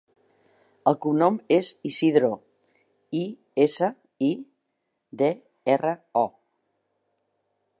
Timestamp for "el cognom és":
0.91-1.67